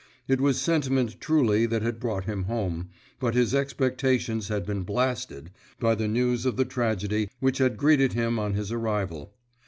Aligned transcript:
It 0.27 0.41
was 0.41 0.59
sentiment 0.59 1.17
truly 1.21 1.67
that 1.67 1.83
had 1.83 1.99
brought 1.99 2.23
him 2.25 2.45
home, 2.45 2.89
but 3.19 3.35
his 3.35 3.53
expectations 3.53 4.47
had 4.47 4.65
been 4.65 4.81
blasted 4.81 5.51
by 5.79 5.93
the 5.93 6.07
news 6.07 6.43
of 6.47 6.57
the 6.57 6.65
tragedy 6.65 7.29
which 7.39 7.59
had 7.59 7.77
greeted 7.77 8.13
him 8.13 8.39
on 8.39 8.55
his 8.55 8.71
arrival. 8.71 9.31